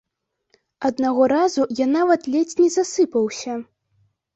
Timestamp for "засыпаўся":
2.81-3.65